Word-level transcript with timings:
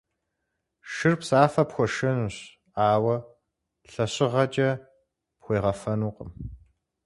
Шыр 0.91 1.15
псафэ 1.19 1.63
пхуэшэнущ, 1.69 2.35
ауэ 2.91 3.15
лъэщыгъэкӏэ 3.91 4.69
пхуегъэфэнукъым. 5.39 6.31